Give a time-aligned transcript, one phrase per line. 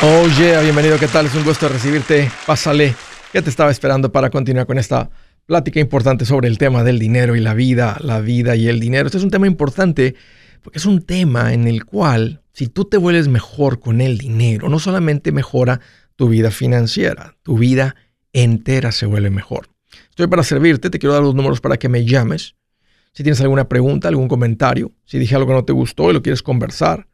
[0.00, 1.26] Oh yeah, bienvenido, ¿qué tal?
[1.26, 2.30] Es un gusto recibirte.
[2.46, 2.94] Pásale,
[3.34, 5.10] ya te estaba esperando para continuar con esta
[5.44, 9.06] plática importante sobre el tema del dinero y la vida, la vida y el dinero.
[9.06, 10.14] Este es un tema importante
[10.62, 14.68] porque es un tema en el cual si tú te vuelves mejor con el dinero,
[14.68, 15.80] no solamente mejora
[16.14, 17.96] tu vida financiera, tu vida
[18.32, 19.68] entera se vuelve mejor.
[20.10, 22.54] Estoy para servirte, te quiero dar los números para que me llames.
[23.12, 26.22] Si tienes alguna pregunta, algún comentario, si dije algo que no te gustó y lo
[26.22, 27.08] quieres conversar,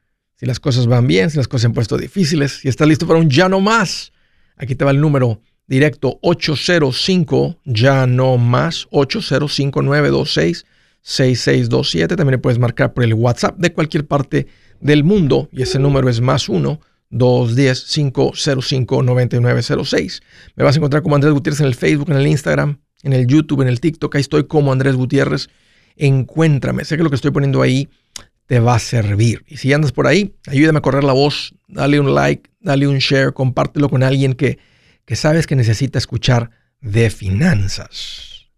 [0.45, 3.07] si las cosas van bien, si las cosas se han puesto difíciles, si estás listo
[3.07, 4.13] para un ya no más,
[4.59, 10.67] aquí te va el número directo 805 ya no más 805-926
[11.01, 12.17] 6627.
[12.17, 14.47] También le puedes marcar por el WhatsApp de cualquier parte
[14.83, 20.23] del mundo y ese número es más 1 210 505 9906.
[20.57, 23.27] Me vas a encontrar como Andrés Gutiérrez en el Facebook, en el Instagram, en el
[23.27, 24.15] YouTube, en el TikTok.
[24.15, 25.49] Ahí estoy como Andrés Gutiérrez.
[25.97, 26.85] Encuéntrame.
[26.85, 27.89] Sé que lo que estoy poniendo ahí
[28.47, 29.45] te va a servir.
[29.47, 32.99] Y si andas por ahí, ayúdame a correr la voz, dale un like, dale un
[32.99, 34.59] share, compártelo con alguien que,
[35.05, 38.49] que sabes que necesita escuchar de finanzas.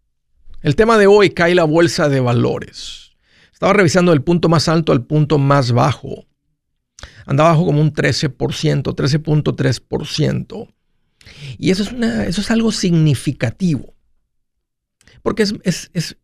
[0.63, 3.13] El tema de hoy cae la bolsa de valores.
[3.53, 6.27] Estaba revisando el punto más alto al punto más bajo.
[7.25, 8.37] Andaba bajo como un 13%,
[8.83, 10.75] 13.3%.
[11.59, 13.95] Y eso es, eso es algo significativo.
[15.23, 16.17] Porque es, es, es,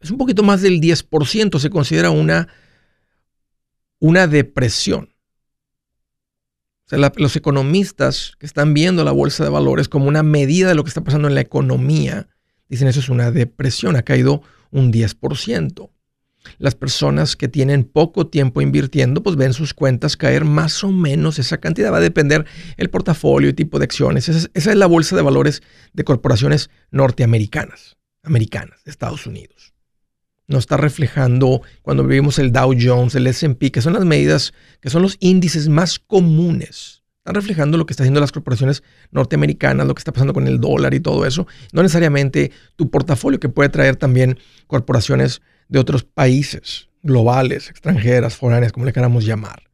[0.00, 2.48] es un poquito más del 10%, se considera una
[4.00, 5.14] una depresión.
[6.90, 10.88] los economistas que están viendo la bolsa de valores como una medida de lo que
[10.88, 12.28] está pasando en la economía,
[12.68, 15.90] dicen eso es una depresión, ha caído un 10%.
[16.58, 21.38] Las personas que tienen poco tiempo invirtiendo, pues ven sus cuentas caer más o menos
[21.38, 21.92] esa cantidad.
[21.92, 22.46] Va a depender
[22.78, 24.28] el portafolio y tipo de acciones.
[24.28, 29.74] Esa es, esa es la bolsa de valores de corporaciones norteamericanas, americanas, de Estados Unidos
[30.48, 34.90] no está reflejando cuando vivimos el Dow Jones, el SP, que son las medidas, que
[34.90, 37.04] son los índices más comunes.
[37.18, 40.58] Están reflejando lo que están haciendo las corporaciones norteamericanas, lo que está pasando con el
[40.58, 41.46] dólar y todo eso.
[41.72, 48.72] No necesariamente tu portafolio, que puede traer también corporaciones de otros países, globales, extranjeras, foráneas,
[48.72, 49.64] como le queramos llamar.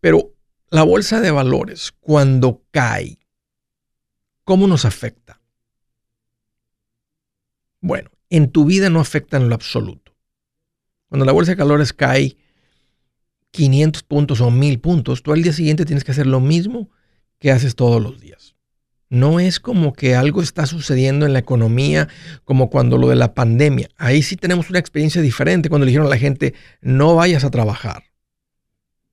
[0.00, 0.34] Pero
[0.68, 3.18] la bolsa de valores, cuando cae,
[4.44, 5.40] ¿cómo nos afecta?
[7.80, 9.99] Bueno, en tu vida no afecta en lo absoluto.
[11.10, 12.36] Cuando la bolsa de calores cae
[13.50, 16.88] 500 puntos o 1000 puntos, tú al día siguiente tienes que hacer lo mismo
[17.40, 18.54] que haces todos los días.
[19.08, 22.06] No es como que algo está sucediendo en la economía
[22.44, 23.88] como cuando lo de la pandemia.
[23.96, 27.50] Ahí sí tenemos una experiencia diferente cuando le dijeron a la gente, no vayas a
[27.50, 28.04] trabajar.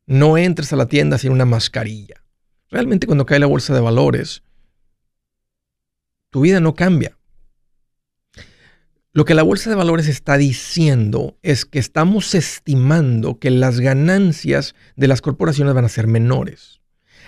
[0.05, 2.23] No entres a la tienda sin una mascarilla.
[2.69, 4.43] Realmente cuando cae la bolsa de valores,
[6.29, 7.17] tu vida no cambia.
[9.17, 14.75] Lo que la bolsa de valores está diciendo es que estamos estimando que las ganancias
[14.95, 16.81] de las corporaciones van a ser menores.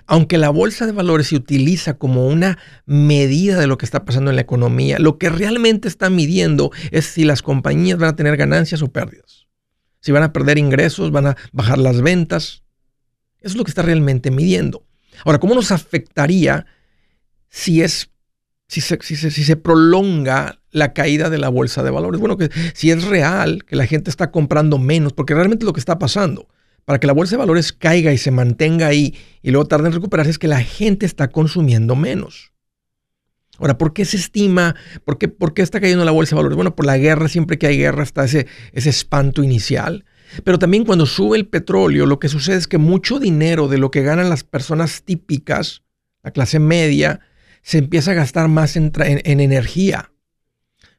[0.05, 4.29] Aunque la bolsa de valores se utiliza como una medida de lo que está pasando
[4.29, 8.37] en la economía, lo que realmente está midiendo es si las compañías van a tener
[8.37, 9.47] ganancias o pérdidas.
[9.99, 12.61] Si van a perder ingresos, van a bajar las ventas.
[13.39, 14.85] Eso es lo que está realmente midiendo.
[15.25, 16.67] Ahora, ¿cómo nos afectaría
[17.49, 18.11] si es
[18.69, 22.19] si se, si, se, prolonga la caída de la bolsa de valores.
[22.19, 25.79] Bueno, que si es real que la gente está comprando menos, porque realmente lo que
[25.79, 26.47] está pasando
[26.85, 29.93] para que la bolsa de valores caiga y se mantenga ahí y luego tarde en
[29.93, 32.53] recuperarse es que la gente está consumiendo menos.
[33.57, 34.75] Ahora, ¿por qué se estima?
[35.03, 36.55] ¿Por qué, por qué está cayendo la bolsa de valores?
[36.55, 40.05] Bueno, por la guerra, siempre que hay guerra está ese, ese espanto inicial.
[40.43, 43.91] Pero también cuando sube el petróleo, lo que sucede es que mucho dinero de lo
[43.91, 45.83] que ganan las personas típicas,
[46.23, 47.19] la clase media,
[47.69, 50.11] se empieza a gastar más en, energía.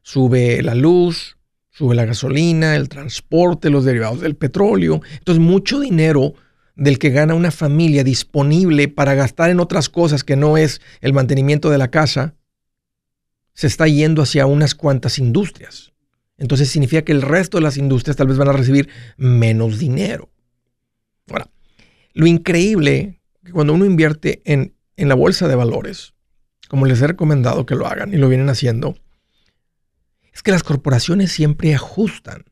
[0.03, 1.37] Sube la luz,
[1.69, 5.01] sube la gasolina, el transporte, los derivados del petróleo.
[5.17, 6.33] Entonces, mucho dinero
[6.77, 11.11] del que gana una familia disponible para gastar en otras cosas que no es el
[11.11, 12.35] mantenimiento de la casa,
[13.53, 15.91] se está yendo hacia unas cuantas industrias.
[16.37, 20.29] Entonces significa que el resto de las industrias tal vez van a recibir menos dinero.
[21.27, 21.49] Ahora,
[22.13, 26.13] lo increíble que cuando uno invierte en, en la bolsa de valores,
[26.71, 28.95] como les he recomendado que lo hagan y lo vienen haciendo,
[30.33, 32.45] es que las corporaciones siempre ajustan.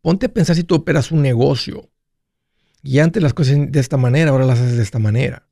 [0.00, 1.90] Ponte a pensar si tú operas un negocio
[2.82, 5.46] y antes las cosas de esta manera, ahora las haces de esta manera.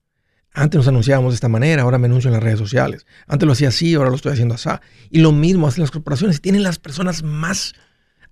[0.51, 3.05] Antes nos anunciábamos de esta manera, ahora me anuncio en las redes sociales.
[3.27, 4.71] Antes lo hacía así, ahora lo estoy haciendo así.
[5.11, 6.41] Y lo mismo hacen las corporaciones.
[6.41, 7.75] Tienen las personas más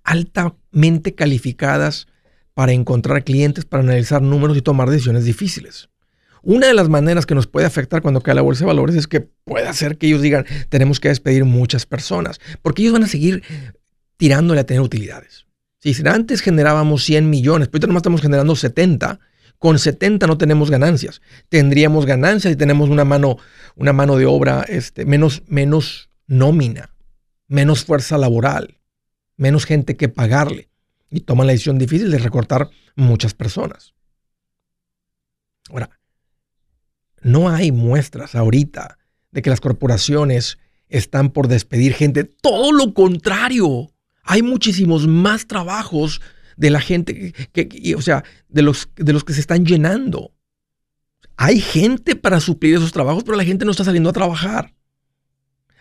[0.03, 2.07] altamente calificadas
[2.55, 5.89] para encontrar clientes, para analizar números y tomar decisiones difíciles.
[6.43, 9.07] Una de las maneras que nos puede afectar cuando cae la bolsa de valores es
[9.07, 13.07] que puede hacer que ellos digan, tenemos que despedir muchas personas, porque ellos van a
[13.07, 13.43] seguir
[14.17, 15.45] tirándole a tener utilidades.
[15.79, 19.19] Si antes generábamos 100 millones, pero ahorita nomás estamos generando 70,
[19.57, 21.21] Con 70 no tenemos ganancias.
[21.47, 23.37] Tendríamos ganancias si tenemos una mano,
[23.77, 26.93] una mano de obra este, menos, menos nómina,
[27.47, 28.81] menos fuerza laboral,
[29.37, 30.69] menos gente que pagarle.
[31.09, 33.93] Y toman la decisión difícil de recortar muchas personas.
[35.69, 35.89] Ahora,
[37.23, 38.97] no hay muestras ahorita
[39.31, 40.57] de que las corporaciones
[40.89, 42.23] están por despedir gente.
[42.23, 43.91] Todo lo contrario.
[44.23, 46.21] Hay muchísimos más trabajos
[46.55, 50.31] de la gente que, o sea, de los, de los que se están llenando.
[51.35, 54.73] Hay gente para suplir esos trabajos, pero la gente no está saliendo a trabajar.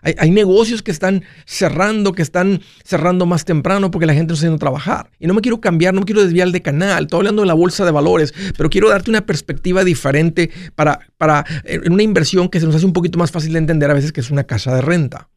[0.05, 4.47] Hay, negocios que están cerrando, que están cerrando más temprano porque la gente no está
[4.47, 5.11] haciendo trabajar.
[5.21, 7.05] Y no me quiero cambiar, no me quiero desviar de canal.
[7.05, 11.45] Estoy hablando de la bolsa de valores, pero quiero darte una perspectiva diferente para, para
[11.65, 14.11] en una inversión que se nos hace un poquito más fácil de entender a veces
[14.11, 15.29] que es una casa de renta.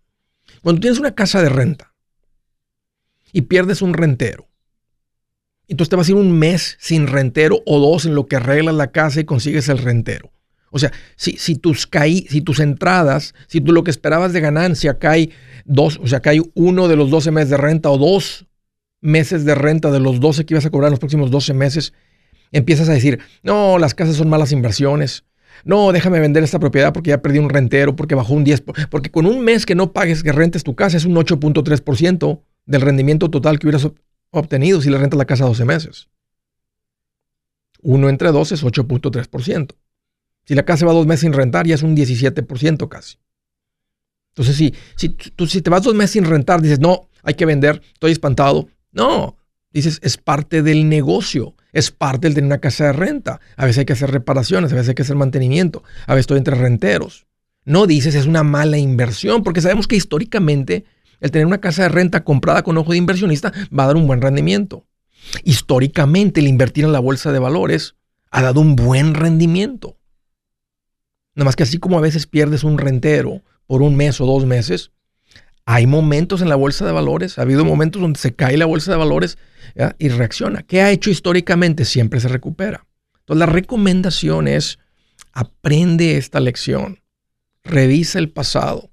[0.63, 1.93] Cuando tienes una casa de renta
[3.31, 4.47] y pierdes un rentero,
[5.67, 8.73] entonces te vas a ir un mes sin rentero o dos en lo que arreglas
[8.73, 10.31] la casa y consigues el rentero.
[10.75, 14.99] O sea, si, tus caí, si tus entradas, si tú lo que esperabas de ganancia
[14.99, 15.29] cae
[15.63, 18.45] dos, o sea, cae uno de los 12 meses de renta o dos
[18.99, 21.93] meses de renta de los 12 que ibas a cobrar en los próximos 12 meses,
[22.51, 25.23] empiezas a decir, no, las casas son malas inversiones.
[25.63, 28.89] No, déjame vender esta propiedad porque ya perdí un rentero, porque bajó un 10%.
[28.89, 32.81] Porque con un mes que no pagues, que rentes tu casa, es un 8.3% del
[32.81, 33.89] rendimiento total que hubieras
[34.29, 36.09] obtenido si le rentas la casa 12 meses.
[37.81, 39.73] Uno entre dos es 8.3%.
[40.45, 43.17] Si la casa va dos meses sin rentar, ya es un 17% casi.
[44.29, 47.45] Entonces, si, si, tú, si te vas dos meses sin rentar, dices, no, hay que
[47.45, 48.67] vender, estoy espantado.
[48.91, 49.37] No,
[49.71, 53.39] dices, es parte del negocio, es parte del tener una casa de renta.
[53.57, 56.37] A veces hay que hacer reparaciones, a veces hay que hacer mantenimiento, a veces estoy
[56.37, 57.25] entre renteros.
[57.63, 60.85] No dices, es una mala inversión, porque sabemos que históricamente
[61.19, 64.05] el tener una casa de renta comprada con ojo de inversionista va a dar un
[64.05, 64.85] buen rendimiento.
[65.43, 67.95] Históricamente el invertir en la bolsa de valores
[68.29, 69.97] ha dado un buen rendimiento.
[71.35, 74.45] Nada más que así como a veces pierdes un rentero por un mes o dos
[74.45, 74.91] meses,
[75.65, 78.91] hay momentos en la bolsa de valores, ha habido momentos donde se cae la bolsa
[78.91, 79.37] de valores
[79.97, 80.61] y reacciona.
[80.63, 81.85] ¿Qué ha hecho históricamente?
[81.85, 82.85] Siempre se recupera.
[83.19, 84.77] Entonces la recomendación es,
[85.33, 87.01] aprende esta lección,
[87.63, 88.91] revisa el pasado.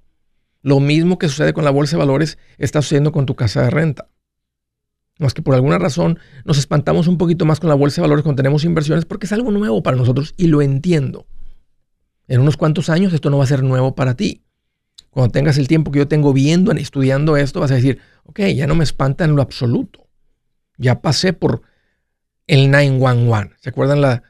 [0.62, 3.70] Lo mismo que sucede con la bolsa de valores está sucediendo con tu casa de
[3.70, 4.08] renta.
[5.18, 8.22] Más que por alguna razón nos espantamos un poquito más con la bolsa de valores
[8.22, 11.26] cuando tenemos inversiones porque es algo nuevo para nosotros y lo entiendo.
[12.28, 14.42] En unos cuantos años esto no va a ser nuevo para ti.
[15.10, 18.66] Cuando tengas el tiempo que yo tengo viendo, estudiando esto, vas a decir, ok, ya
[18.66, 20.08] no me espanta en lo absoluto.
[20.78, 21.62] Ya pasé por
[22.46, 23.56] el 911.
[23.60, 24.22] ¿Se acuerdan la,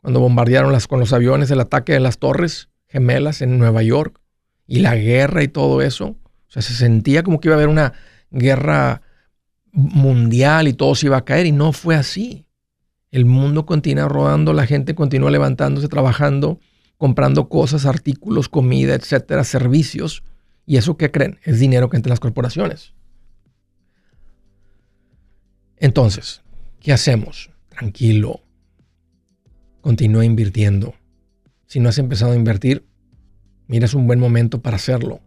[0.00, 4.20] cuando bombardearon las, con los aviones el ataque de las torres gemelas en Nueva York?
[4.66, 6.06] Y la guerra y todo eso.
[6.06, 7.92] O sea, se sentía como que iba a haber una
[8.30, 9.02] guerra
[9.72, 12.46] mundial y todo se iba a caer y no fue así.
[13.12, 16.58] El mundo continúa rodando, la gente continúa levantándose, trabajando
[17.00, 20.22] comprando cosas, artículos, comida, etcétera, servicios.
[20.66, 21.38] ¿Y eso qué creen?
[21.44, 22.92] Es dinero que entra en las corporaciones.
[25.78, 26.42] Entonces,
[26.78, 27.50] ¿qué hacemos?
[27.70, 28.42] Tranquilo.
[29.80, 30.92] Continúa invirtiendo.
[31.64, 32.84] Si no has empezado a invertir,
[33.66, 35.22] mira, es un buen momento para hacerlo.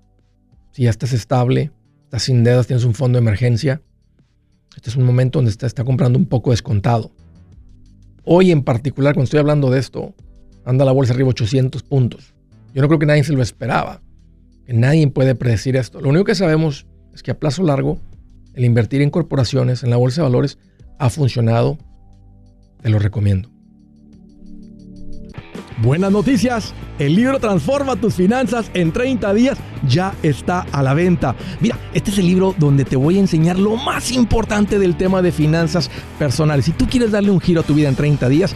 [0.74, 1.72] Si ya estás estable,
[2.04, 3.81] estás sin deudas, tienes un fondo de emergencia,
[4.76, 7.12] este es un momento donde está, está comprando un poco descontado.
[8.26, 10.14] Hoy en particular, cuando estoy hablando de esto,
[10.66, 12.34] anda la bolsa arriba 800 puntos.
[12.74, 14.02] Yo no creo que nadie se lo esperaba.
[14.66, 16.00] Que nadie puede predecir esto.
[16.02, 18.00] Lo único que sabemos es que a plazo largo,
[18.54, 20.58] el invertir en corporaciones, en la bolsa de valores,
[21.00, 21.78] ha funcionado.
[22.82, 23.50] Te lo recomiendo.
[25.82, 26.74] Buenas noticias.
[27.00, 31.36] El libro Transforma tus finanzas en 30 días ya está a la venta.
[31.60, 35.22] Mira, este es el libro donde te voy a enseñar lo más importante del tema
[35.22, 35.90] de finanzas
[36.20, 36.66] personales.
[36.66, 38.56] Si tú quieres darle un giro a tu vida en 30 días,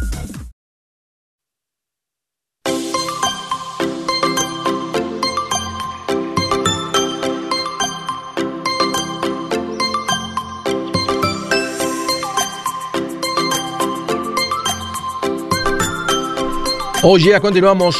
[17.03, 17.95] Oye, ya continuamos.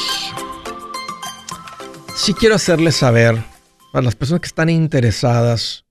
[2.16, 3.44] Si quiero hacerles saber,
[3.92, 5.86] para las personas que están interesadas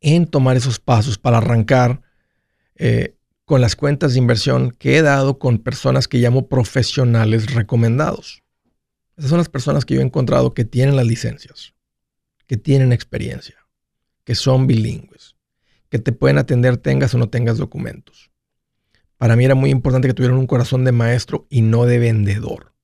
[0.00, 2.00] en tomar esos pasos para arrancar
[2.76, 8.44] eh, con las cuentas de inversión que he dado con personas que llamo profesionales recomendados.
[9.16, 11.74] Esas son las personas que yo he encontrado que tienen las licencias,
[12.46, 13.56] que tienen experiencia,
[14.22, 15.34] que son bilingües,
[15.88, 18.30] que te pueden atender tengas o no tengas documentos
[19.18, 22.74] para mí era muy importante que tuvieran un corazón de maestro y no de vendedor.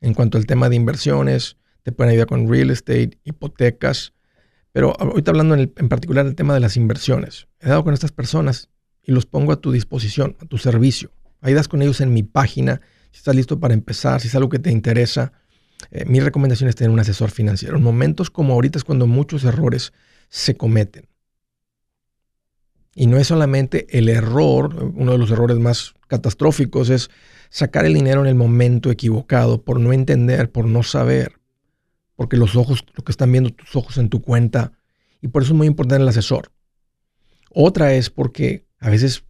[0.00, 4.14] En cuanto al tema de inversiones, te pueden ayudar con real estate, hipotecas,
[4.72, 7.48] pero ahorita hablando en, particular del tema de las inversiones.
[7.60, 8.68] He dado con estas personas
[9.02, 11.10] y los pongo a tu disposición, a tu servicio.
[11.40, 12.80] Ahí das con ellos en mi página.
[13.10, 15.32] Si estás listo para empezar, si es algo que te interesa,
[15.90, 17.76] eh, mi recomendación es tener un asesor financiero.
[17.76, 19.92] En momentos como ahorita es cuando muchos errores
[20.28, 21.09] se cometen.
[22.94, 27.10] Y no es solamente el error, uno de los errores más catastróficos es
[27.48, 31.40] sacar el dinero en el momento equivocado, por no entender, por no saber,
[32.16, 34.72] porque los ojos, lo que están viendo tus ojos en tu cuenta,
[35.20, 36.50] y por eso es muy importante el asesor.
[37.52, 39.24] Otra es porque a veces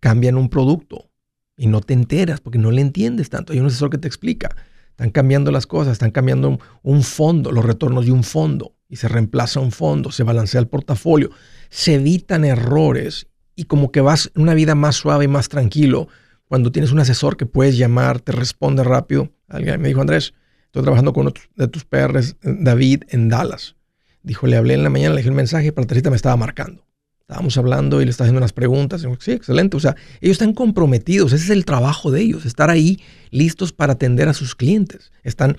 [0.00, 1.10] cambian un producto
[1.56, 3.52] y no te enteras porque no le entiendes tanto.
[3.52, 4.54] Hay un asesor que te explica.
[4.90, 9.08] Están cambiando las cosas, están cambiando un fondo, los retornos de un fondo, y se
[9.08, 11.30] reemplaza un fondo, se balancea el portafolio
[11.70, 16.08] se evitan errores y como que vas una vida más suave y más tranquilo
[16.46, 19.30] cuando tienes un asesor que puedes llamar, te responde rápido.
[19.48, 20.32] Alguien me dijo, Andrés,
[20.64, 23.76] estoy trabajando con uno de tus PRs, David, en Dallas.
[24.22, 26.86] Dijo, le hablé en la mañana, le dije un mensaje, pero la me estaba marcando.
[27.20, 29.06] Estábamos hablando y le estaba haciendo unas preguntas.
[29.18, 29.76] sí, excelente.
[29.76, 31.34] O sea, ellos están comprometidos.
[31.34, 32.98] Ese es el trabajo de ellos, estar ahí
[33.30, 35.12] listos para atender a sus clientes.
[35.22, 35.58] Están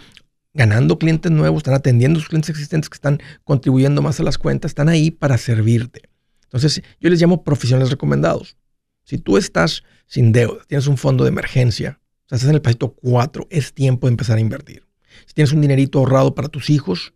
[0.53, 4.37] ganando clientes nuevos, están atendiendo a sus clientes existentes que están contribuyendo más a las
[4.37, 6.03] cuentas, están ahí para servirte.
[6.43, 8.57] Entonces, yo les llamo profesionales recomendados.
[9.03, 13.47] Si tú estás sin deuda, tienes un fondo de emergencia, estás en el pasito 4,
[13.49, 14.85] es tiempo de empezar a invertir.
[15.25, 17.13] Si tienes un dinerito ahorrado para tus hijos,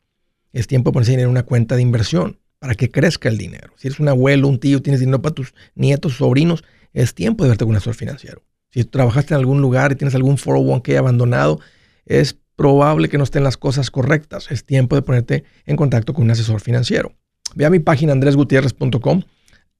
[0.51, 3.73] es tiempo de ponerse dinero en una cuenta de inversión para que crezca el dinero.
[3.77, 6.63] Si eres un abuelo, un tío, tienes dinero para tus nietos, sobrinos,
[6.93, 8.43] es tiempo de verte con un asesor financiero.
[8.69, 11.59] Si trabajaste en algún lugar y tienes algún 401k abandonado,
[12.05, 14.51] es probable que no estén las cosas correctas.
[14.51, 17.11] Es tiempo de ponerte en contacto con un asesor financiero.
[17.55, 19.21] Ve a mi página andresgutierrez.com,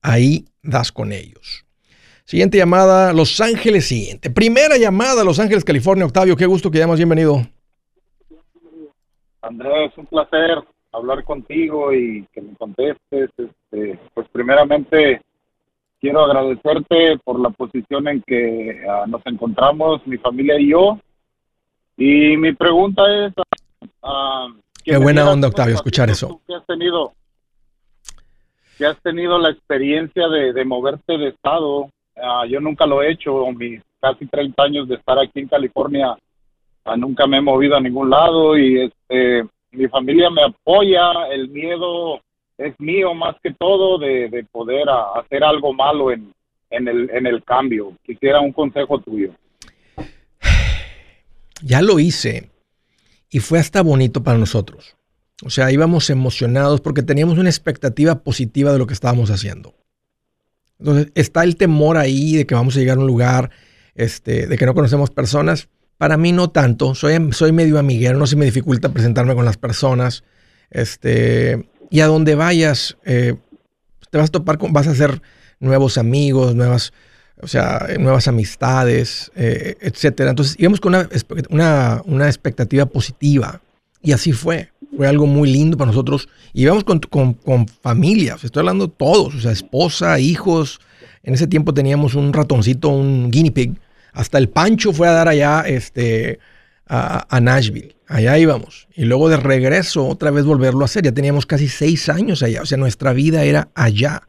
[0.01, 1.65] ahí das con ellos.
[2.25, 4.29] Siguiente llamada, Los Ángeles, siguiente.
[4.29, 6.05] Primera llamada, Los Ángeles, California.
[6.05, 7.41] Octavio, qué gusto que llamas, bienvenido.
[9.41, 10.63] Andrés, un placer
[10.93, 13.29] hablar contigo y que me contestes.
[13.37, 15.21] Este, pues primeramente
[15.99, 20.99] quiero agradecerte por la posición en que ah, nos encontramos, mi familia y yo,
[21.97, 23.33] y mi pregunta es...
[24.01, 26.41] Uh, Qué buena onda, Octavio, escuchar eso.
[26.45, 27.13] Que has tenido,
[28.77, 31.89] que has tenido la experiencia de, moverte de estado.
[32.15, 36.17] Uh, yo nunca lo he hecho, mis casi 30 años de estar aquí en California,
[36.85, 41.47] uh, nunca me he movido a ningún lado y este, mi familia me apoya, el
[41.49, 42.19] miedo
[42.57, 46.33] es mío más que todo de, de poder hacer algo malo en,
[46.69, 47.93] en, el, en el cambio.
[48.03, 49.31] Quisiera un consejo tuyo
[51.63, 52.49] ya lo hice
[53.29, 54.95] y fue hasta bonito para nosotros.
[55.43, 59.75] O sea, íbamos emocionados porque teníamos una expectativa positiva de lo que estábamos haciendo.
[60.79, 63.51] Entonces, está el temor ahí de que vamos a llegar a un lugar,
[63.95, 65.69] este, de que no conocemos personas.
[65.97, 69.57] Para mí no tanto, soy, soy medio amiguero, no se me dificulta presentarme con las
[69.57, 70.23] personas.
[70.69, 73.35] Este, y a donde vayas, eh,
[74.09, 75.21] te vas a topar con, vas a hacer
[75.59, 76.93] nuevos amigos, nuevas
[77.43, 80.29] o sea, nuevas amistades, eh, etcétera.
[80.29, 80.95] Entonces íbamos con
[81.49, 83.61] una, una, expectativa positiva
[84.01, 84.69] y así fue.
[84.95, 86.29] Fue algo muy lindo para nosotros.
[86.53, 90.79] Y íbamos con, con, con familias, estoy hablando todos, o sea, esposa, hijos.
[91.23, 93.73] En ese tiempo teníamos un ratoncito, un guinea pig.
[94.13, 96.39] Hasta el Pancho fue a dar allá este,
[96.87, 97.95] a, a Nashville.
[98.07, 98.87] Allá íbamos.
[98.95, 101.03] Y luego de regreso, otra vez volverlo a hacer.
[101.03, 102.61] Ya teníamos casi seis años allá.
[102.61, 104.23] O sea, nuestra vida era allá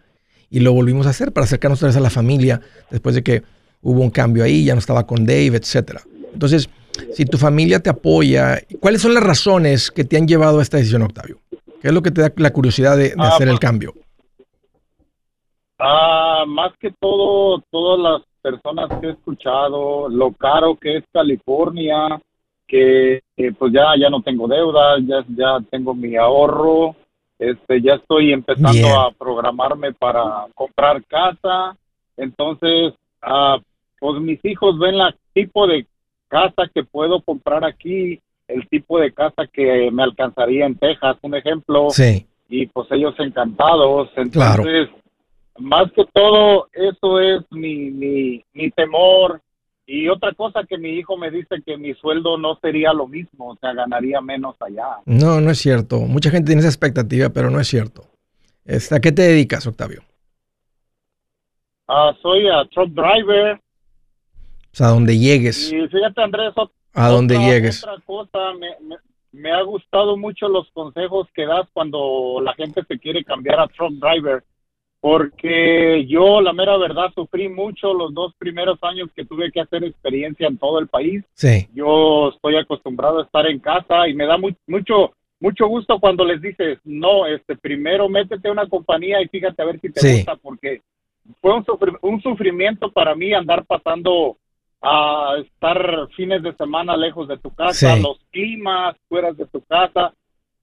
[0.54, 3.42] y lo volvimos a hacer para acercarnos otra vez a la familia después de que
[3.82, 5.99] hubo un cambio ahí, ya no estaba con Dave, etc.
[6.32, 6.70] Entonces,
[7.12, 10.76] si tu familia te apoya, ¿cuáles son las razones que te han llevado a esta
[10.76, 11.40] decisión, Octavio?
[11.82, 13.94] ¿Qué es lo que te da la curiosidad de, ah, hacer el pues, cambio?
[15.80, 22.23] Ah, más que todo, todas las personas que he escuchado, lo caro que es California,
[22.68, 23.23] que,
[23.58, 26.94] pues ya, ya no tengo deuda, ya, ya tengo mi ahorro,
[27.38, 31.76] este, ya estoy empezando a programarme para comprar casa.
[32.17, 33.59] Entonces, ah,
[33.99, 35.87] pues mis hijos ven la tipo de
[36.29, 41.35] casa que puedo comprar aquí, el tipo de casa que me alcanzaría en Texas, un
[41.35, 41.91] ejemplo.
[41.91, 42.26] Sí.
[42.49, 44.11] Y pues ellos encantados.
[44.17, 44.88] Entonces,
[45.59, 49.41] más que todo, eso es mi, mi, mi temor
[49.87, 53.50] y otra cosa que mi hijo me dice que mi sueldo no sería lo mismo,
[53.50, 54.99] o sea, ganaría menos allá.
[55.05, 56.00] No, no es cierto.
[56.00, 58.07] Mucha gente tiene esa expectativa, pero no es cierto.
[58.64, 60.03] Este, ¿A qué te dedicas, Octavio?
[61.87, 63.57] Ah, soy a truck driver.
[63.57, 65.71] O sea, a donde llegues.
[65.71, 66.55] Y fíjate, Andrés,
[66.95, 67.85] a donde llegues.
[67.85, 68.97] Otra cosa, me,
[69.33, 73.69] me ha gustado mucho los consejos que das cuando la gente se quiere cambiar a
[73.69, 74.43] truck driver
[75.04, 79.84] porque yo, la mera verdad, sufrí mucho los dos primeros años que tuve que hacer
[79.84, 81.23] experiencia en todo el país.
[81.34, 81.68] Sí.
[81.75, 86.40] Yo estoy acostumbrado a estar en casa y me da mucho mucho gusto cuando les
[86.40, 90.37] dices, no, este, primero métete a una compañía y fíjate a ver si te gusta,
[90.37, 90.80] porque
[91.42, 91.66] fue un,
[92.00, 94.38] un sufrimiento para mí andar pasando
[94.80, 100.14] a estar fines de semana lejos de tu casa, los climas fuera de tu casa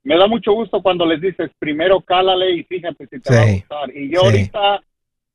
[0.03, 3.51] me da mucho gusto cuando les dices, primero cálale y fíjate si te va a
[3.51, 3.96] gustar.
[3.96, 4.81] Y yo ahorita,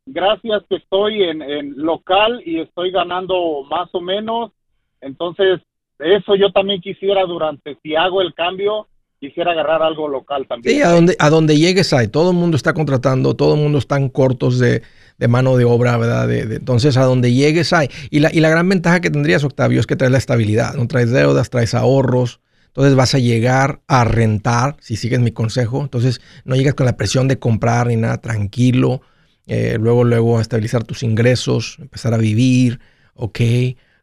[0.07, 4.53] gracias que estoy en, local y estoy ganando más o menos,
[5.01, 5.61] entonces
[5.99, 8.89] eso yo también quisiera durante, si hago el cambio,
[9.21, 10.77] quisiera agarrar algo local también.
[10.77, 13.79] Sí, a donde, a donde llegues hay, todo el mundo está contratando, todo el mundo
[13.79, 14.83] están cortos de,
[15.29, 16.27] mano de obra, ¿verdad?
[16.27, 17.89] De, entonces, a donde llegues hay.
[18.11, 20.87] Y la, y la gran ventaja que tendrías, Octavio, es que traes la estabilidad, no
[20.89, 22.41] traes deudas, traes ahorros,
[22.77, 25.81] entonces vas a llegar a rentar, si sigues mi consejo.
[25.81, 29.01] Entonces no llegas con la presión de comprar ni nada, tranquilo.
[29.47, 32.79] Eh, luego, luego estabilizar tus ingresos, empezar a vivir,
[33.15, 33.41] ok,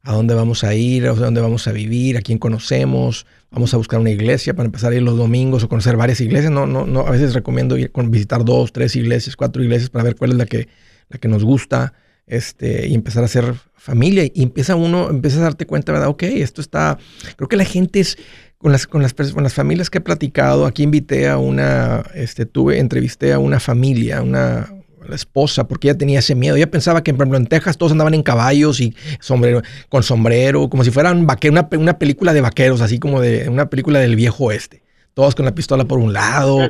[0.01, 3.77] a dónde vamos a ir, a dónde vamos a vivir, a quién conocemos, vamos a
[3.77, 6.51] buscar una iglesia para empezar a ir los domingos o conocer varias iglesias.
[6.51, 10.15] No, no, no, a veces recomiendo ir, visitar dos, tres iglesias, cuatro iglesias para ver
[10.15, 10.67] cuál es la que,
[11.09, 11.93] la que nos gusta
[12.25, 14.23] este, y empezar a hacer familia.
[14.33, 16.07] Y empieza uno, empieza a darte cuenta, ¿verdad?
[16.09, 16.97] Ok, esto está,
[17.35, 18.17] creo que la gente es,
[18.63, 22.45] con las, con las, con las familias que he platicado, aquí invité a una, este,
[22.45, 24.69] tuve, entrevisté a una familia, una
[25.07, 26.55] la esposa, porque ella tenía ese miedo.
[26.55, 30.69] Ella pensaba que, por ejemplo, en Texas todos andaban en caballos y sombrero, con sombrero,
[30.69, 34.45] como si fueran una, una película de vaqueros, así como de una película del viejo
[34.45, 34.81] oeste.
[35.13, 36.69] Todos con la pistola por un lado, eh,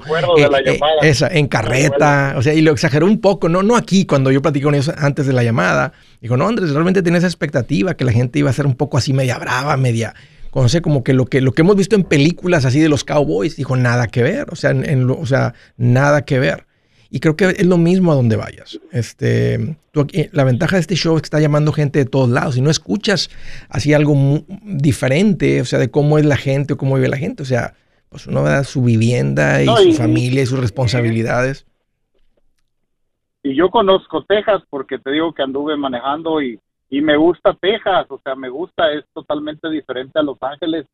[0.49, 4.05] la eh, esa, en carreta, o sea, y lo exageró un poco, no, no aquí,
[4.05, 7.27] cuando yo platiqué con ellos antes de la llamada, dijo, no, Andrés, realmente tenía esa
[7.27, 10.13] expectativa que la gente iba a ser un poco así media brava, media,
[10.53, 13.55] conoce como que lo que lo que hemos visto en películas así de los cowboys,
[13.55, 16.67] dijo nada que ver, o sea, en, o sea, nada que ver.
[17.09, 18.79] Y creo que es lo mismo a donde vayas.
[18.91, 19.77] Este,
[20.31, 22.69] la ventaja de este show es que está llamando gente de todos lados y no
[22.69, 23.31] escuchas
[23.67, 24.15] así algo
[24.61, 27.41] diferente, o sea, de cómo es la gente o cómo vive la gente.
[27.41, 27.73] O sea,
[28.09, 31.65] pues uno da su vivienda y su familia y sus responsabilidades.
[33.41, 36.59] Y yo conozco Texas porque te digo que anduve manejando y
[36.93, 40.85] y me gusta Texas, o sea, me gusta, es totalmente diferente a Los Ángeles,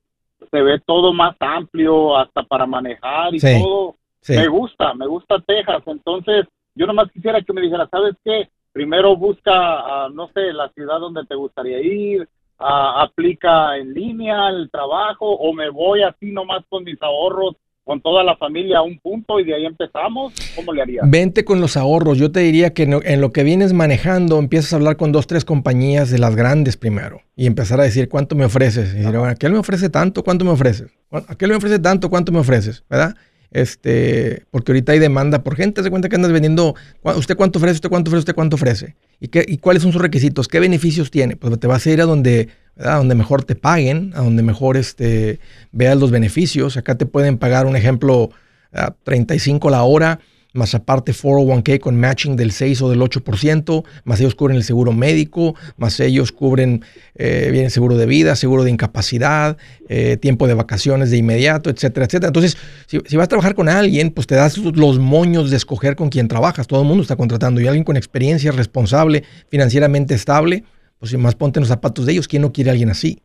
[0.49, 3.95] se ve todo más amplio, hasta para manejar y todo.
[4.29, 8.47] Me gusta, me gusta Texas, entonces yo nomás quisiera que me dijera, ¿sabes qué?
[8.71, 15.29] Primero busca, no sé, la ciudad donde te gustaría ir, aplica en línea el trabajo
[15.29, 17.57] o me voy así nomás con mis ahorros
[17.89, 21.10] con toda la familia a un punto y de ahí empezamos, ¿cómo le harías?
[21.10, 22.19] Vente con los ahorros.
[22.19, 25.43] Yo te diría que en lo que vienes manejando, empiezas a hablar con dos, tres
[25.43, 28.93] compañías de las grandes primero y empezar a decir cuánto me ofreces.
[28.93, 30.93] Y decir, bueno, aquel me ofrece tanto, ¿cuánto me ofreces?
[31.30, 32.84] Aquel me ofrece tanto, ¿cuánto me ofreces?
[32.88, 33.15] ¿Verdad?
[33.51, 37.75] Este, porque ahorita hay demanda por gente, se cuenta que andas vendiendo, ¿usted cuánto ofrece?
[37.75, 38.19] ¿Usted cuánto ofrece?
[38.19, 38.95] ¿Usted cuánto ofrece?
[39.19, 40.47] ¿Y, qué, y cuáles son sus requisitos?
[40.47, 41.35] ¿Qué beneficios tiene?
[41.35, 44.77] Pues te vas a ir a donde a donde mejor te paguen, a donde mejor
[44.77, 45.39] este,
[45.71, 46.77] veas los beneficios.
[46.77, 48.29] Acá te pueden pagar, un ejemplo,
[48.71, 50.19] a 35 la hora
[50.53, 54.91] más aparte 401k con matching del 6 o del 8%, más ellos cubren el seguro
[54.91, 56.83] médico, más ellos cubren
[57.15, 59.57] eh, bien seguro de vida, seguro de incapacidad,
[59.88, 62.29] eh, tiempo de vacaciones de inmediato, etcétera, etcétera.
[62.29, 62.57] Entonces,
[62.88, 66.27] si, vas a trabajar con alguien, pues te das los moños de escoger con quién
[66.27, 66.65] trabajas.
[66.65, 70.63] Todo el mundo está contratando y alguien con experiencia, responsable, financieramente estable,
[70.97, 73.21] pues más ponte en los zapatos de ellos, ¿quién no quiere a alguien así?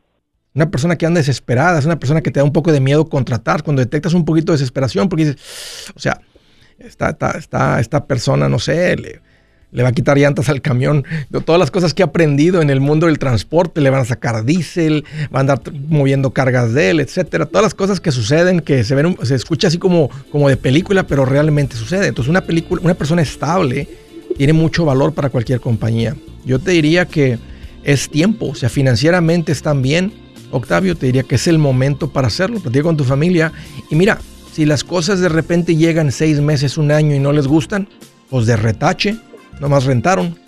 [0.55, 3.09] Una persona que anda desesperada, es una persona que te da un poco de miedo
[3.09, 5.41] contratar cuando detectas un poquito de desesperación, porque dices,
[5.97, 6.21] o sea,
[6.79, 7.17] esta,
[7.79, 11.95] esta, persona, no sé, le, va a quitar llantas al camión, de todas las cosas
[11.95, 15.41] que ha aprendido en el mundo del transporte, le van a sacar diésel, va a
[15.41, 17.47] andar moviendo cargas de él, etcétera.
[17.47, 21.07] Todas las cosas que suceden, que se ven, se escucha así como, como de película,
[21.07, 22.09] pero realmente sucede.
[22.09, 23.89] Entonces, una película, una persona estable
[24.37, 26.17] tiene mucho valor para cualquier compañía.
[26.45, 27.39] Yo te diría que
[27.83, 30.13] es tiempo, o sea, financieramente están bien
[30.55, 32.61] Octavio, te diría que es el momento para hacerlo.
[32.61, 33.53] Platica con tu familia
[33.91, 34.19] y mira,
[34.55, 37.89] si las cosas de repente llegan seis meses, un año y no les gustan,
[38.31, 39.17] pues de retache,
[39.59, 40.39] nomás rentaron.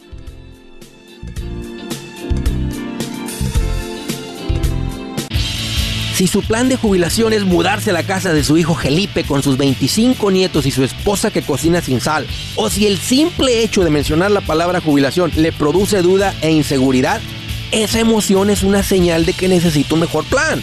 [6.15, 9.43] Si su plan de jubilación es mudarse a la casa de su hijo Felipe con
[9.43, 13.83] sus 25 nietos y su esposa que cocina sin sal, o si el simple hecho
[13.83, 17.21] de mencionar la palabra jubilación le produce duda e inseguridad,
[17.73, 20.63] esa emoción es una señal de que necesita un mejor plan.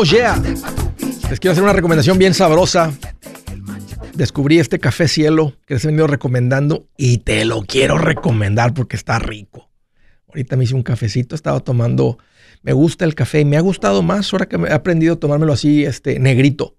[0.00, 0.40] Oh, yeah.
[1.28, 2.92] Les quiero hacer una recomendación bien sabrosa.
[4.14, 8.94] Descubrí este café cielo que les he venido recomendando y te lo quiero recomendar porque
[8.94, 9.68] está rico.
[10.28, 12.16] Ahorita me hice un cafecito, estaba tomando,
[12.62, 15.52] me gusta el café y me ha gustado más ahora que he aprendido a tomármelo
[15.52, 16.76] así, este, negrito,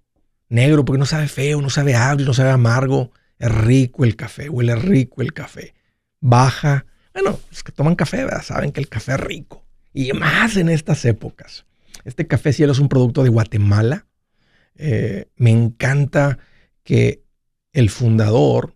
[0.47, 3.12] negro, porque no sabe feo, no sabe agrio, no sabe amargo.
[3.38, 5.73] Es rico el café, huele rico el café.
[6.21, 6.86] Baja.
[7.13, 8.43] Bueno, los que toman café ¿verdad?
[8.43, 9.65] saben que el café es rico.
[9.93, 11.65] Y más en estas épocas.
[12.03, 14.07] Este café cielo es un producto de Guatemala.
[14.75, 16.39] Eh, me encanta
[16.83, 17.23] que
[17.73, 18.75] el fundador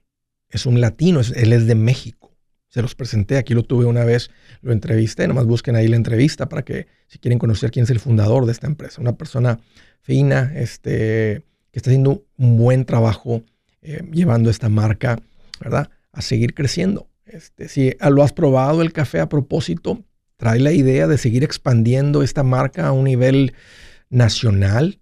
[0.49, 2.36] es un latino, él es de México.
[2.67, 4.31] Se los presenté, aquí lo tuve una vez,
[4.62, 7.99] lo entrevisté, nomás busquen ahí la entrevista para que si quieren conocer quién es el
[7.99, 8.99] fundador de esta empresa.
[8.99, 9.59] Una persona
[10.01, 13.43] fina, este, que está haciendo un buen trabajo
[13.81, 15.19] eh, llevando esta marca,
[15.59, 15.89] ¿verdad?
[16.12, 17.09] A seguir creciendo.
[17.25, 20.03] Este, si lo has probado el café a propósito,
[20.43, 23.53] trae la idea de seguir expandiendo esta marca a un nivel
[24.10, 24.99] nacional.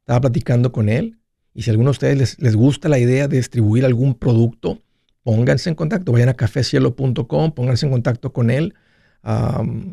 [0.00, 1.20] Estaba platicando con él.
[1.54, 4.82] Y si a alguno de ustedes les, les gusta la idea de distribuir algún producto,
[5.22, 6.10] pónganse en contacto.
[6.10, 8.74] Vayan a cafecielo.com, pónganse en contacto con él.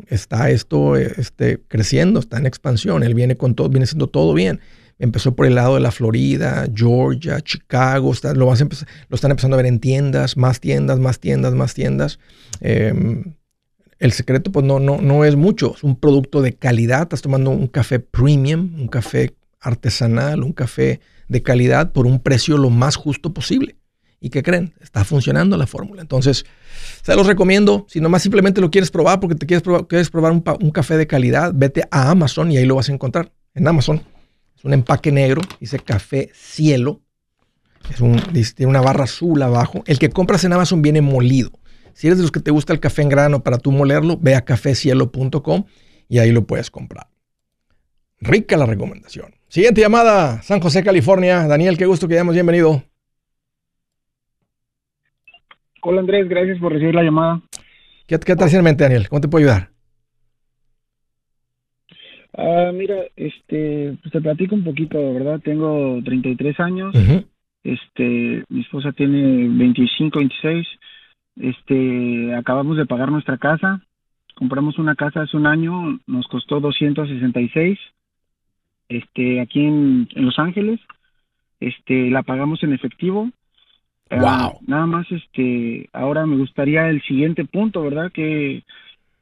[0.08, 3.04] Está esto eh, este, creciendo, está en expansión.
[3.04, 4.58] Él viene con todo, viene siendo todo bien.
[4.98, 8.12] Empezó por el lado de la Florida, Georgia, Chicago.
[8.12, 12.18] está- lo están empezando a ver en tiendas, más tiendas, más tiendas, más tiendas.
[12.60, 13.36] Em,
[13.98, 15.74] el secreto, pues no, no, no es mucho.
[15.76, 17.02] Es un producto de calidad.
[17.02, 22.56] Estás tomando un café premium, un café artesanal, un café de calidad por un precio
[22.58, 23.76] lo más justo posible.
[24.20, 24.74] ¿Y qué creen?
[24.80, 26.02] Está funcionando la fórmula.
[26.02, 26.44] Entonces,
[27.02, 27.86] se los recomiendo.
[27.88, 29.62] Si nomás simplemente lo quieres probar porque te quieres
[30.10, 33.32] probar, un, café de calidad, vete a Amazon y ahí lo vas a encontrar.
[33.54, 34.02] En Amazon.
[34.56, 37.00] Es un empaque negro, dice café cielo.
[37.90, 39.84] Es tiene una barra azul abajo.
[39.86, 41.52] El que compras en Amazon viene molido.
[41.98, 44.36] Si eres de los que te gusta el café en grano para tú molerlo, ve
[44.36, 45.64] a cafecielo.com
[46.08, 47.08] y ahí lo puedes comprar.
[48.20, 49.34] Rica la recomendación.
[49.48, 51.48] Siguiente llamada, San José, California.
[51.48, 52.84] Daniel, qué gusto que hayamos bienvenido.
[55.82, 57.42] Hola Andrés, gracias por recibir la llamada.
[58.06, 59.08] ¿Qué, qué te hace en mente, Daniel?
[59.08, 59.70] ¿Cómo te puedo ayudar?
[62.32, 65.40] Ah, mira, este, pues te platico un poquito, ¿verdad?
[65.40, 67.24] Tengo 33 años, Ujú.
[67.64, 70.64] este, mi esposa tiene 25, 26,
[71.40, 73.80] este, acabamos de pagar nuestra casa,
[74.34, 77.78] compramos una casa hace un año, nos costó 266,
[78.88, 80.80] este, aquí en, en Los Ángeles,
[81.60, 83.30] este, la pagamos en efectivo
[84.10, 84.60] Ah, Wow.
[84.66, 88.10] nada más, este, ahora me gustaría el siguiente punto, ¿verdad?
[88.12, 88.62] Que,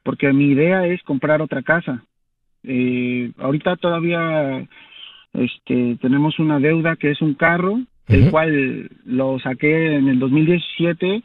[0.03, 2.03] porque mi idea es comprar otra casa.
[2.63, 4.65] Eh, ahorita todavía,
[5.33, 11.21] este, tenemos una deuda que es un carro, el cual lo saqué en el 2017,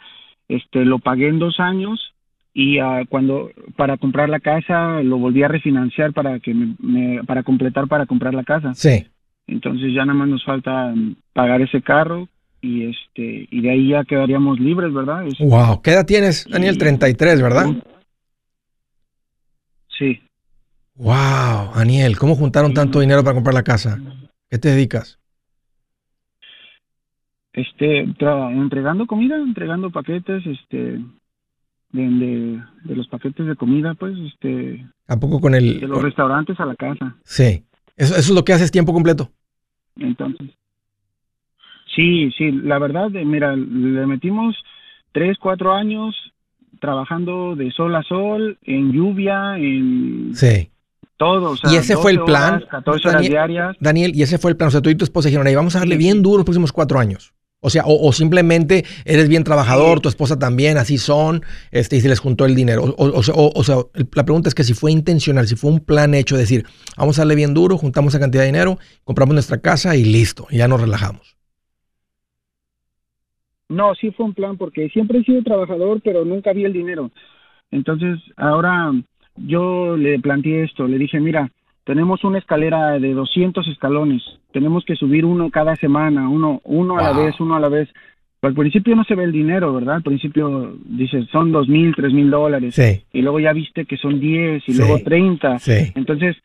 [0.48, 2.14] este, lo pagué en dos años
[2.55, 7.24] y ah, cuando para comprar la casa lo volví a refinanciar para que me, me-
[7.24, 8.74] para completar para comprar la casa.
[8.74, 9.07] Sí.
[9.46, 12.28] Entonces ya nada más nos falta mm, pagar ese carro
[12.61, 15.26] y este y de ahí ya quedaríamos libres, ¿verdad?
[15.26, 15.81] Es- Wow.
[15.83, 16.76] ¿Qué edad tienes, Daniel?
[16.78, 17.66] 33, ¿verdad?
[19.98, 20.20] Sí.
[20.94, 23.98] Wow, Daniel, ¿cómo juntaron tanto dinero para comprar la casa?
[24.50, 25.18] ¿Qué te dedicas?
[27.52, 30.76] Este, tra- entregando comida, entregando paquetes, este,
[31.90, 35.80] de, de, de los paquetes de comida, pues, este, ¿A poco con el...?
[35.80, 37.16] de los restaurantes a la casa.
[37.24, 37.64] Sí.
[37.96, 39.30] Eso, eso es lo que haces tiempo completo.
[39.96, 40.48] Entonces,
[41.94, 44.56] sí, sí, la verdad, eh, mira, le metimos
[45.12, 46.14] tres, cuatro años
[46.80, 50.70] trabajando de sol a sol, en lluvia, en Sí.
[51.18, 51.50] todo.
[51.50, 53.30] O sea, ¿Y ese fue el 12 plan, horas, 14 horas Daniel?
[53.32, 53.76] diarias.
[53.78, 54.68] Daniel, y ese fue el plan.
[54.68, 56.72] O sea, tú y tu esposa dijeron, ahí vamos a darle bien duro los próximos
[56.72, 57.34] cuatro años.
[57.64, 62.01] O sea, o, o simplemente eres bien trabajador, tu esposa también, así son, este, y
[62.01, 62.83] se les juntó el dinero.
[62.83, 63.77] O, o- o sea,
[64.14, 67.22] la pregunta es que si fue intencional, si fue un plan hecho, decir, vamos a
[67.22, 70.66] darle bien duro, juntamos esa cantidad de dinero, compramos nuestra casa y listo, y ya
[70.66, 71.37] nos relajamos.
[73.68, 77.11] No, sí fue un plan porque siempre he sido trabajador, pero nunca vi el dinero.
[77.70, 78.92] Entonces, ahora
[79.37, 81.51] yo le planteé esto, le dije, mira,
[81.84, 87.02] tenemos una escalera de 200 escalones, tenemos que subir uno cada semana, uno, uno a
[87.02, 87.88] la vez, uno a la vez.
[88.42, 89.96] Al principio no se ve el dinero, ¿verdad?
[89.96, 92.74] Al principio dices, son dos mil, tres mil dólares.
[92.74, 94.78] Sí, Y luego ya viste que son 10 y Sí.
[94.78, 95.58] luego 30.
[95.60, 95.92] sí.
[95.94, 96.36] Entonces,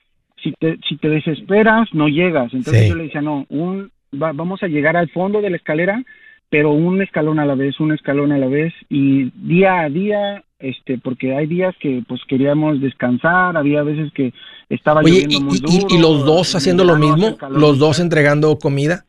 [0.43, 2.53] si te, si te desesperas, no llegas.
[2.53, 6.03] Entonces yo le decía, no, un, va- vamos a llegar al fondo de la escalera,
[6.49, 10.43] pero un escalón a la vez, un escalón a la vez, y día a día,
[10.59, 14.33] este, porque hay días que pues queríamos descansar, había veces que
[14.69, 15.95] estaba Oye, lloviendo y, muy y- y- duro.
[15.95, 17.37] y los dos en haciendo lo mismo?
[17.51, 19.05] ¿Los dos entregando comida?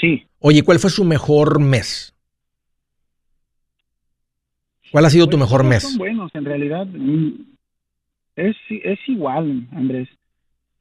[0.00, 0.24] Sí.
[0.40, 2.14] Oye, ¿cuál fue su mejor mes?
[4.90, 5.82] ¿Cuál ha sido tu Pues, mejor mes?
[5.84, 6.86] Son buenos, en realidad.
[6.86, 7.30] Mm,
[8.36, 10.08] Es, es igual, Andrés.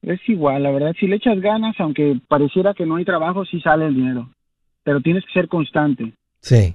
[0.02, 0.94] Es igual, la verdad.
[1.00, 4.30] Si le echas ganas, aunque pareciera que no hay trabajo, sí sale el dinero.
[4.84, 6.14] Pero tienes que ser constante.
[6.42, 6.74] Sí.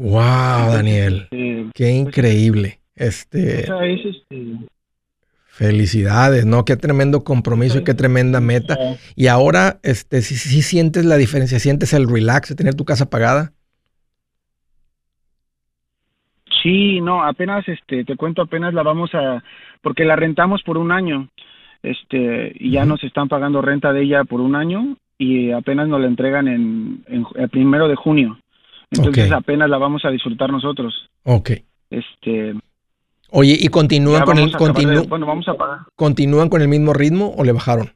[0.00, 1.28] Wow, Daniel.
[1.30, 2.80] Eh, Qué increíble.
[2.96, 4.56] Este, esa es, este,
[5.44, 6.64] felicidades, ¿no?
[6.64, 8.78] Qué tremendo compromiso y qué tremenda meta.
[9.14, 13.10] Y ahora, este, si, si sientes la diferencia, sientes el relax de tener tu casa
[13.10, 13.52] pagada.
[16.62, 19.44] Sí, no, apenas, este, te cuento, apenas la vamos a,
[19.82, 21.28] porque la rentamos por un año,
[21.82, 26.00] este, y ya nos están pagando renta de ella por un año y apenas nos
[26.00, 28.38] la entregan en, en el primero de junio.
[28.90, 30.94] Entonces apenas la vamos a disfrutar nosotros.
[31.24, 31.50] Ok.
[31.90, 32.54] Este,
[33.30, 35.78] Oye, ¿y continúan con el, de- continu- bueno, vamos a pagar.
[35.94, 37.92] continúan con el mismo ritmo o le bajaron?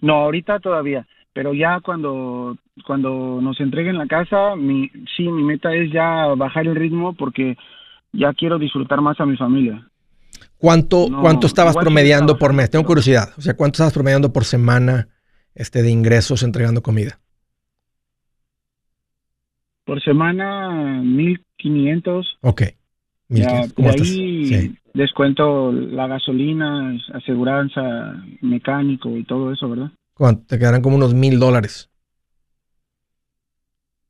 [0.00, 5.72] No, ahorita todavía, pero ya cuando cuando nos entreguen la casa, mi sí, mi meta
[5.74, 7.56] es ya bajar el ritmo porque
[8.12, 9.86] ya quiero disfrutar más a mi familia.
[10.58, 12.70] ¿Cuánto, No, cuánto estabas promediando por mes?
[12.70, 13.30] Tengo curiosidad.
[13.38, 15.08] O sea, ¿cuánto estabas promediando por semana
[15.54, 17.19] este, de ingresos entregando comida?
[19.90, 22.62] Por semana 1500, Ok.
[23.28, 23.72] Mil ya, quinientos.
[23.74, 24.08] ¿Cómo de estás?
[24.08, 24.74] ahí Sí.
[24.94, 29.90] descuento la gasolina, aseguranza, mecánico y todo eso, ¿verdad?
[30.14, 30.46] ¿Cuánto?
[30.46, 31.89] Te quedarán como unos mil dólares.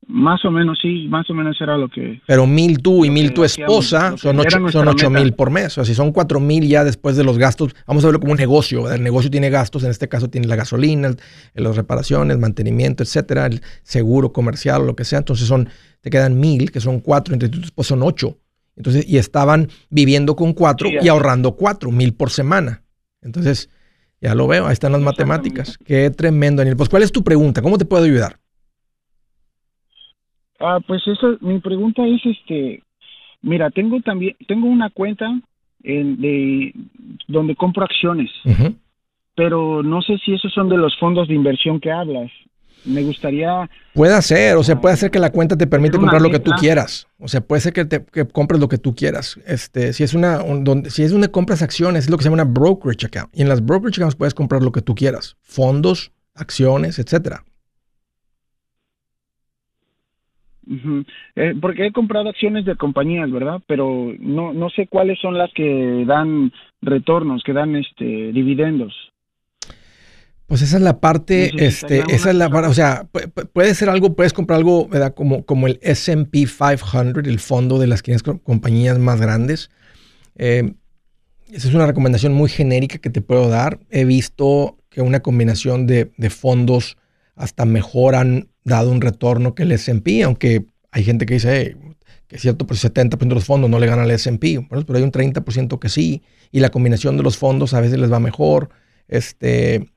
[0.07, 3.33] Más o menos sí, más o menos era lo que Pero mil tú y mil
[3.33, 5.67] tu esposa son ocho, son ocho mil por mes.
[5.67, 8.31] O sea, si son cuatro mil ya después de los gastos, vamos a verlo como
[8.33, 8.81] un negocio.
[8.83, 8.97] ¿verdad?
[8.97, 13.45] El negocio tiene gastos, en este caso tiene la gasolina, el- las reparaciones, mantenimiento, etcétera,
[13.45, 15.19] el seguro comercial o lo que sea.
[15.19, 15.69] Entonces son,
[16.01, 18.39] te quedan mil, que son cuatro, entre tú y tu esposa son ocho.
[18.75, 22.81] Entonces, y estaban viviendo con cuatro Sí, y ahorrando cuatro mil por semana.
[23.21, 23.69] Entonces,
[24.19, 25.77] ya lo veo, ahí están las matemáticas.
[25.85, 26.75] Qué tremendo, Daniel.
[26.75, 27.61] Pues, ¿cuál es tu pregunta?
[27.61, 28.39] ¿Cómo te puedo ayudar?
[30.61, 32.83] Ah, pues eso, mi pregunta es, este,
[33.41, 35.25] mira, tengo también, tengo una cuenta
[35.83, 36.73] en, de
[37.27, 38.29] donde compro acciones,
[39.35, 42.29] pero no sé si esos son de los fondos de inversión que hablas.
[42.83, 46.31] Me gustaría, Puede ser, o sea, puede ser que la cuenta te permite comprar lo
[46.31, 47.07] que tú quieras.
[47.19, 49.39] O sea, puede ser que, te, que compres lo que tú quieras.
[49.45, 52.29] Este, si es una, un- donde, si es donde compras acciones, es lo que se
[52.31, 53.29] llama una brokerage account.
[53.37, 55.37] Y en las brokerage accounts puedes comprar lo que tú quieras.
[55.41, 57.43] Fondos, acciones, etcétera.
[61.35, 63.61] Eh, porque he comprado acciones de compañías, ¿verdad?
[63.67, 68.93] Pero no, no sé cuáles son las que dan retornos, que dan, este, dividendos.
[70.47, 73.49] Pues esa es la parte, sí este, esa es la parte, o sea, pu- pu-
[73.53, 75.13] puede ser algo, puedes comprar algo, ¿verdad?
[75.13, 79.71] Como, como el S&P 500, el fondo de las 500 co- compañías más grandes.
[80.35, 80.73] Eh,
[81.49, 83.79] esa es una recomendación muy genérica que te puedo dar.
[83.89, 86.97] He visto que una combinación de, de fondos
[87.35, 91.95] hasta mejor han dado un retorno que el S&P, aunque hay gente que dice "Hey,
[92.27, 95.11] que cierto por 70% de los fondos no le ganan al S&P, pero hay un
[95.11, 98.69] 30% que sí, y la combinación de los fondos a veces les va mejor.
[99.07, 99.89] Este,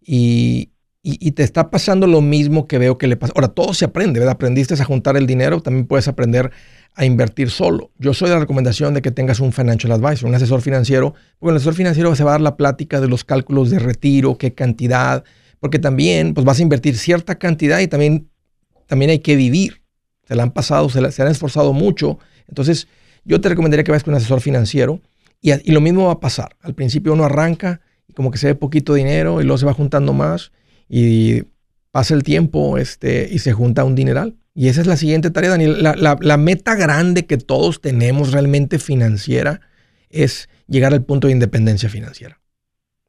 [0.00, 0.70] y,
[1.02, 3.32] y- y te está pasando lo mismo que veo que le pasa.
[3.36, 4.34] Ahora, todo se aprende, ¿verdad?
[4.34, 6.50] Aprendiste a juntar el dinero, también puedes aprender
[6.94, 7.90] a invertir solo.
[7.98, 11.50] Yo soy de la recomendación de que tengas un financial advisor, un asesor financiero, porque
[11.52, 14.54] el asesor financiero se va a dar la plática de los cálculos de retiro, qué
[14.54, 15.24] cantidad,
[15.62, 18.28] porque también pues vas a invertir cierta cantidad y también,
[18.88, 19.82] también hay que vivir.
[20.26, 22.18] Se la han pasado, se, la- se han esforzado mucho.
[22.48, 22.88] Entonces,
[23.24, 25.00] yo te recomendaría que vayas con un asesor financiero
[25.40, 26.56] y, y lo mismo va a pasar.
[26.62, 29.72] Al principio uno arranca y como que se ve poquito dinero y luego se va
[29.72, 30.50] juntando más
[30.88, 31.44] y
[31.92, 34.34] pasa el tiempo este, y se junta un dineral.
[34.56, 35.80] Y esa es la siguiente tarea, Daniel.
[35.80, 39.60] La- la meta grande que todos tenemos realmente financiera
[40.10, 42.40] es llegar al punto de independencia financiera.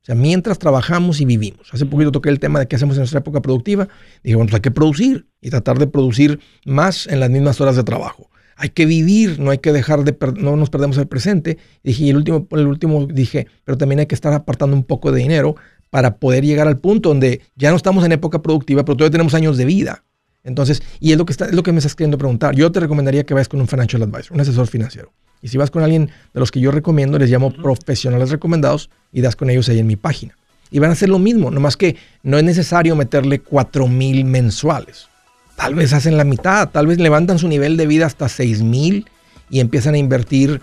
[0.04, 1.70] O sea, mientras trabajamos y vivimos.
[1.72, 3.88] Hace poquito toqué el tema de qué hacemos en nuestra época productiva.
[4.22, 7.78] Dije, bueno, pues hay que producir y tratar de producir más en las mismas horas
[7.78, 8.30] de trabajo.
[8.58, 11.58] Hay que vivir, no hay que dejar de, no nos perdemos el presente.
[11.86, 15.10] Dije, y el último, el último dije, pero también hay que estar apartando un poco
[15.14, 15.56] de dinero
[15.90, 19.34] para poder llegar al punto donde ya no estamos en época productiva, pero todavía tenemos
[19.36, 20.04] años de vida.
[20.44, 22.56] Entonces, y es lo que, está, es lo que me estás queriendo preguntar.
[22.56, 25.14] Yo te recomendaría que vayas con un financial advisor, un asesor financiero.
[25.44, 29.20] Y si vas con alguien de los que yo recomiendo, les llamo profesionales recomendados y
[29.20, 30.38] das con ellos ahí en mi página.
[30.72, 35.10] Y van a hacer lo mismo, nomás que no es necesario meterle 4 mil mensuales.
[35.58, 39.06] Tal vez hacen la mitad, tal vez levantan su nivel de vida hasta 6 mil
[39.50, 40.62] y empiezan a invertir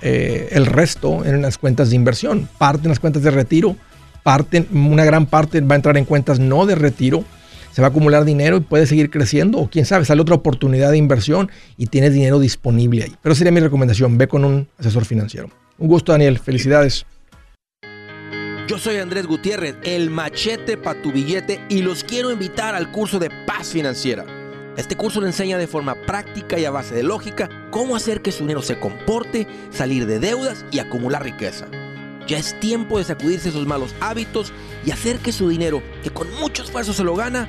[0.00, 2.48] eh, el resto en las cuentas de inversión.
[2.56, 3.74] Parten las cuentas de retiro,
[4.22, 7.24] parten, una gran parte va a entrar en cuentas no de retiro.
[7.72, 9.58] Se va a acumular dinero y puede seguir creciendo.
[9.58, 13.16] O quién sabe, sale otra oportunidad de inversión y tienes dinero disponible ahí.
[13.22, 15.50] Pero sería mi recomendación, ve con un asesor financiero.
[15.78, 16.38] Un gusto, Daniel.
[16.38, 17.06] Felicidades.
[18.70, 23.18] Yo soy Andrés Gutiérrez, el machete para tu billete y los quiero invitar al curso
[23.18, 24.24] de paz financiera.
[24.76, 28.30] Este curso le enseña de forma práctica y a base de lógica cómo hacer que
[28.30, 31.66] su dinero se comporte, salir de deudas y acumular riqueza.
[32.28, 34.52] Ya es tiempo de sacudirse esos malos hábitos
[34.86, 37.48] y hacer que su dinero, que con mucho esfuerzo se lo gana,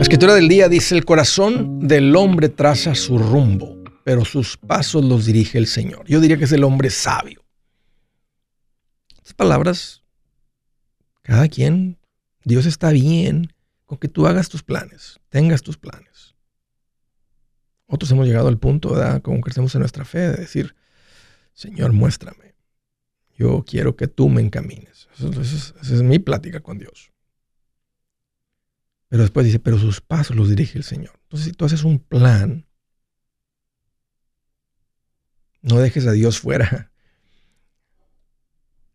[0.02, 5.04] La escritura del día dice, el corazón del hombre traza su rumbo, pero sus pasos
[5.04, 6.06] los dirige el Señor.
[6.06, 7.44] Yo diría que es el hombre sabio.
[9.16, 10.02] Estas palabras,
[11.22, 11.98] cada quien,
[12.44, 13.52] Dios está bien
[13.84, 16.34] con que tú hagas tus planes, tengas tus planes.
[17.86, 19.22] Otros hemos llegado al punto, ¿verdad?
[19.22, 20.74] Como crecemos en nuestra fe, de decir,
[21.52, 22.54] Señor, muéstrame.
[23.36, 25.08] Yo quiero que tú me encamines.
[25.18, 27.12] Esa es mi plática con Dios.
[29.08, 31.18] Pero después dice, pero sus pasos los dirige el Señor.
[31.24, 32.66] Entonces, si tú haces un plan,
[35.62, 36.92] no dejes a Dios fuera.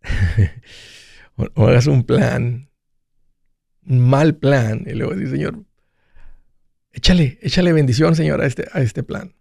[1.35, 2.69] o, hagas un plan,
[3.85, 5.63] un mal plan, y luego dice, Señor,
[6.91, 9.35] échale, échale bendición, Señor, a este, a este plan.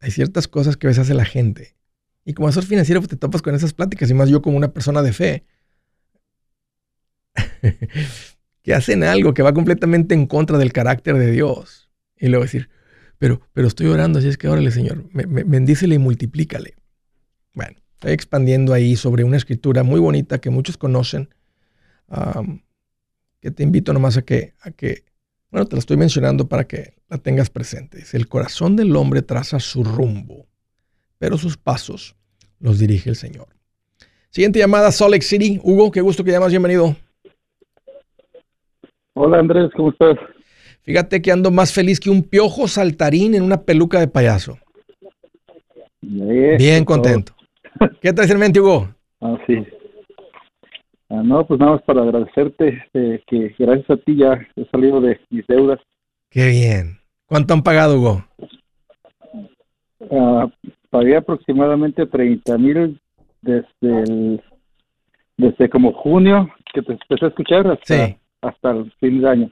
[0.00, 1.76] Hay ciertas cosas que a veces hace la gente.
[2.24, 4.72] Y como asesor financiero, pues te topas con esas pláticas, y más yo como una
[4.72, 5.44] persona de fe.
[8.62, 11.90] que hacen algo que va completamente en contra del carácter de Dios.
[12.16, 12.70] Y luego decir,
[13.24, 16.74] pero, pero estoy orando, así es que órale, Señor, me- bendícele y multiplícale.
[17.54, 21.30] Bueno, estoy expandiendo ahí sobre una escritura muy bonita que muchos conocen,
[23.40, 25.04] que te invito nomás a que, a que,
[25.50, 27.96] bueno, te la estoy mencionando para que la tengas presente.
[27.96, 30.46] Dice, el corazón del hombre traza su rumbo,
[31.16, 32.16] pero sus pasos
[32.60, 33.48] los dirige el Señor.
[34.28, 35.58] Siguiente llamada, Salt City.
[35.62, 36.94] Hugo, qué gusto que llamas, bienvenido.
[39.14, 40.18] Hola Andrés, ¿cómo estás?
[40.84, 44.58] Fíjate que ando más feliz que un piojo saltarín en una peluca de payaso.
[46.02, 46.94] Eso, Bien todo.
[46.96, 47.32] contento.
[48.02, 48.88] ¿Qué traes en mente, Hugo?
[49.20, 49.56] Ah, sí.
[51.08, 55.00] Ah, no, pues nada más para agradecerte eh, que gracias a ti ya he salido
[55.00, 55.80] de mis deudas.
[56.30, 56.98] Qué bien.
[57.26, 58.24] ¿Cuánto han pagado, Hugo?
[60.10, 60.46] Ah,
[60.90, 63.00] pagué aproximadamente 30 mil
[63.40, 64.42] desde el,
[65.36, 68.16] desde como junio que te empecé a escuchar hasta, Sí.
[68.42, 69.50] hasta el fin de año.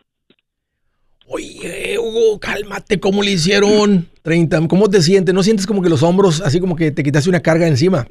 [1.35, 4.07] Oye, Hugo, cálmate, ¿cómo le hicieron?
[4.21, 5.35] 30, ¿cómo te sientes?
[5.35, 8.07] ¿No sientes como que los hombros, así como que te quitaste una carga encima?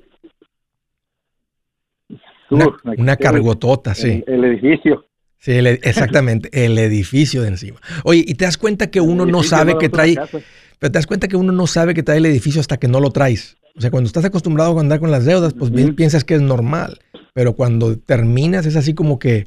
[2.50, 4.24] Una, cargotota, sí.
[4.26, 5.06] El, edificio.
[5.38, 7.80] Sí, el- exactamente, el edificio de encima.
[8.04, 10.40] Oye, y te das cuenta que uno no sabe no que trae, casa.
[10.80, 13.00] pero te das cuenta que uno no sabe que trae el edificio hasta que no
[13.00, 13.56] lo traes.
[13.76, 16.42] O sea, cuando estás acostumbrado a andar con las deudas, pues bien piensas que es
[16.42, 17.00] normal,
[17.34, 19.46] pero cuando terminas es así como que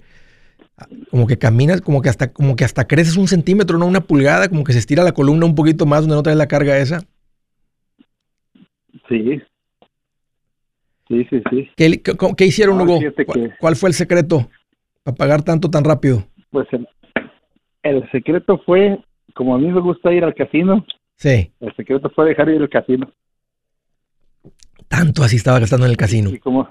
[1.11, 4.49] como que caminas, como que hasta como que hasta creces un centímetro, no una pulgada,
[4.49, 7.01] como que se estira la columna un poquito más donde no traes la carga esa.
[9.09, 9.41] Sí.
[11.09, 11.69] Sí, sí, sí.
[11.77, 12.99] ¿Qué, qué- qué hicieron, Ah, Hugo?
[13.27, 14.49] ¿Cuál, que- cuál fue el secreto
[15.03, 16.25] para pagar tanto tan rápido?
[16.51, 16.89] Pues el,
[17.83, 18.99] el secreto fue,
[19.35, 20.85] como a mí me gusta ir al casino,
[21.17, 23.13] Sí, el secreto fue dejar de ir al casino.
[24.89, 26.31] tanto así estaba gastando en el casino.
[26.31, 26.69] Y como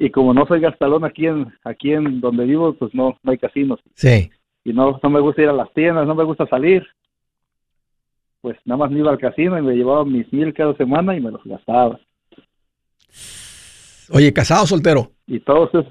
[0.00, 3.36] y como no soy gastalón aquí en aquí en donde vivo, pues no, no hay
[3.36, 3.78] casinos.
[3.94, 4.30] Sí.
[4.64, 6.86] Y no, no me gusta ir a las tiendas, no me gusta salir.
[8.40, 11.20] Pues nada más me iba al casino y me llevaba mis mil cada semana y
[11.20, 12.00] me los gastaba.
[14.10, 15.12] Oye, ¿casado o soltero?
[15.26, 15.84] Y todos es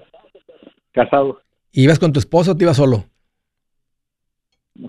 [0.91, 1.39] casado
[1.71, 3.05] ¿Ibas con tu esposa o te ibas solo?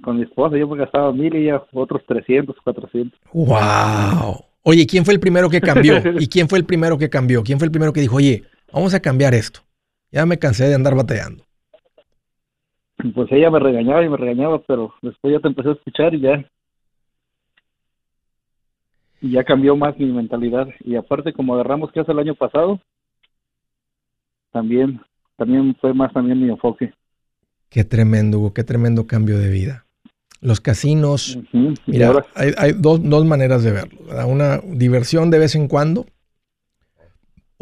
[0.02, 3.20] con mi esposa, yo me gastaba mil y ella otros 300, 400.
[3.32, 4.44] ¡Wow!
[4.62, 5.96] Oye, ¿quién fue el primero que cambió?
[6.20, 7.42] ¿Y quién fue el primero que cambió?
[7.42, 9.60] ¿Quién fue el primero que dijo, oye, vamos a cambiar esto?
[10.10, 11.44] Ya me cansé de andar batallando.
[13.14, 16.20] Pues ella me regañaba y me regañaba, pero después ya te empecé a escuchar y
[16.20, 16.44] ya
[19.22, 22.80] y ya cambió más mi mentalidad y aparte como agarramos casa el año pasado
[24.50, 25.00] también
[25.36, 26.92] también fue más también mi enfoque.
[27.70, 29.86] Qué tremendo, Hugo, qué tremendo cambio de vida.
[30.42, 31.38] Los casinos,
[31.86, 33.98] mira, hay, hay dos, dos maneras de verlo.
[34.06, 34.26] ¿verdad?
[34.26, 36.06] Una diversión de vez en cuando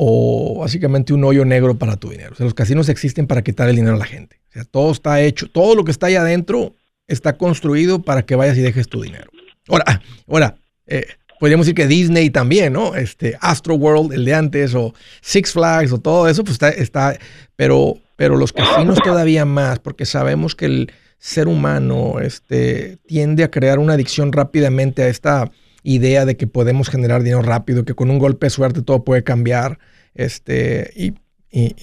[0.01, 2.31] o básicamente un hoyo negro para tu dinero.
[2.33, 4.41] O sea, los casinos existen para quitar el dinero a la gente.
[4.51, 6.77] O sea, todo está hecho, todo lo que está ahí adentro
[7.09, 9.29] está construido para que vayas y dejes tu dinero.
[9.67, 11.05] Ahora, ah, ahora, eh,
[11.41, 12.95] podríamos decir que Disney también, ¿no?
[12.95, 17.19] Este Astro World, el de antes, o Six Flags, o todo eso, pues está, está
[17.57, 23.51] pero, pero los casinos todavía más, porque sabemos que el ser humano este, tiende a
[23.51, 25.51] crear una adicción rápidamente a esta
[25.83, 29.23] idea de que podemos generar dinero rápido, que con un golpe de suerte todo puede
[29.25, 29.79] cambiar,
[30.15, 31.15] este, y,
[31.51, 31.75] y-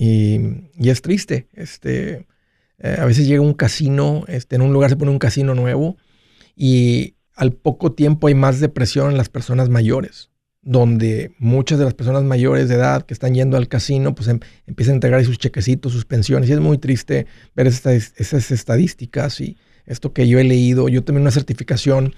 [0.77, 2.27] y- es triste, este,
[2.79, 5.97] eh, a veces llega un casino, este, en un lugar se pone un casino nuevo
[6.55, 10.29] y al poco tiempo hay más depresión en las personas mayores,
[10.61, 14.39] donde muchas de las personas mayores de edad que están yendo al casino, pues em-
[14.67, 19.39] empiezan a entregar sus chequecitos, sus pensiones, y es muy triste ver esas, esas estadísticas
[19.41, 20.89] y esto que yo he leído.
[20.89, 22.15] Yo también una certificación,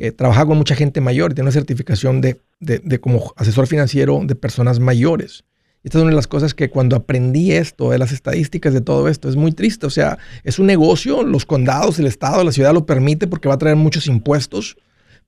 [0.00, 3.66] eh, trabajaba con mucha gente mayor, y tengo una certificación de, de- de como asesor
[3.68, 5.44] financiero de personas mayores.
[5.84, 9.08] Esta es una de las cosas que cuando aprendí esto, de las estadísticas de todo
[9.08, 9.86] esto, es muy triste.
[9.86, 13.54] O sea, es un negocio, los condados, el Estado, la ciudad lo permite porque va
[13.54, 14.76] a traer muchos impuestos,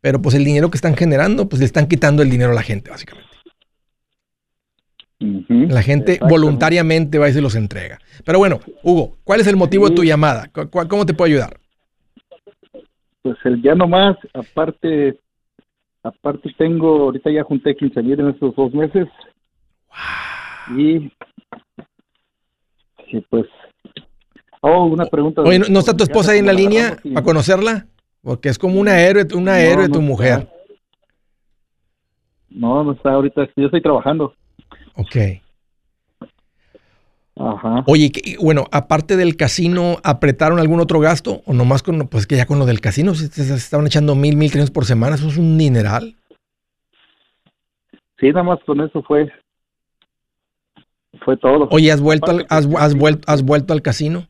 [0.03, 2.63] pero pues el dinero que están generando, pues le están quitando el dinero a la
[2.63, 3.31] gente, básicamente.
[5.69, 7.99] La gente voluntariamente va y se los entrega.
[8.25, 10.49] Pero bueno, Hugo, ¿cuál es el motivo de tu llamada?
[10.53, 11.61] ¿Cu- cu- ¿Cómo te puedo ayudar?
[13.23, 15.19] Pues el ya nomás, aparte,
[16.03, 19.09] aparte tengo, ahorita ya junté 15 mil en estos dos meses.
[20.77, 21.13] Y,
[23.09, 23.47] y pues,
[24.61, 25.43] oh, una pregunta.
[25.43, 27.87] Oye, ¿no, no está tu esposa ahí en la línea y- para conocerla?
[28.23, 30.01] Porque es como una héroe, una No, héroe no tu está.
[30.01, 30.49] mujer.
[32.51, 34.35] No, no está ahorita, yo estoy trabajando.
[34.95, 35.17] Ok.
[37.45, 37.83] Ajá.
[37.89, 41.43] Oye, ¿qué- bueno, aparte del casino, ¿apretaron algún otro gasto?
[41.45, 44.37] ¿O nomás con, pues que ya con lo del casino, si se estaban echando mil,
[44.37, 46.15] mil trescientos por semana, eso es un dineral.
[48.21, 49.29] Sí, nada más con eso fue,
[51.25, 51.67] fue todo.
[51.73, 54.29] Oye, ¿has vuelto al, has vuelto, has vuelto al casino?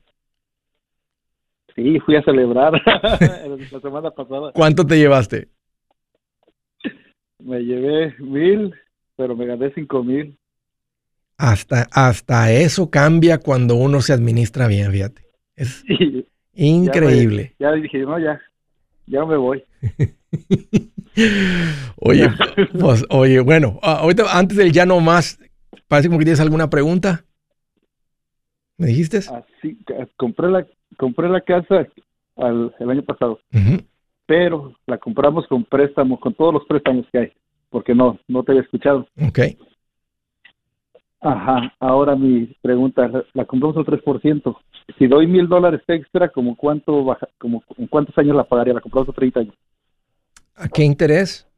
[1.75, 4.53] Sí, fui a celebrar la semana pasada.
[4.55, 5.49] ¿Cuánto te llevaste?
[7.39, 8.75] Me llevé mil,
[9.17, 10.39] pero me gané cinco mil.
[11.39, 15.23] Hasta, hasta eso cambia cuando uno se administra bien, fíjate.
[15.57, 15.85] Es
[16.55, 17.55] increíble.
[17.59, 18.41] Ya dije, no, ya,
[19.07, 19.65] ya me voy.
[21.97, 22.29] Oye,
[22.81, 25.39] pues, oye, bueno, ah, ahorita antes del ya no más,
[25.89, 27.25] parece como que tienes alguna pregunta.
[28.79, 29.19] ¿Me dijiste?
[29.19, 30.67] Así, ca- compré la,
[30.97, 31.87] compré la casa
[32.37, 33.39] al, el año pasado,
[34.27, 37.33] pero la compramos con préstamos, con todos los préstamos que hay.
[37.69, 39.07] porque no, no te había escuchado.
[39.21, 39.41] Ok.
[41.25, 44.57] Ajá, ahora mi pregunta, la, la compramos al 3%.
[44.99, 48.75] Si doy mil dólares extra, ¿como cuánto baja, como, ¿en cuántos años la pagaría?
[48.75, 49.55] La compramos a 30 años,
[50.57, 51.49] ¿A qué interés?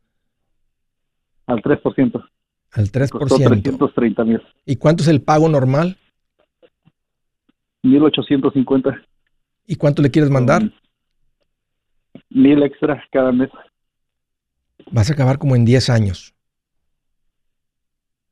[1.47, 2.29] al 3%.
[2.73, 3.63] Al Costó 3%.
[3.63, 5.97] 330 mil, ¿Y cuánto es el pago normal?
[7.83, 9.03] 1850,
[9.67, 10.63] ¿Y cuánto le quieres mandar?
[12.29, 13.49] Mil extra cada mes.
[14.91, 16.35] Vas a acabar como en 10 años.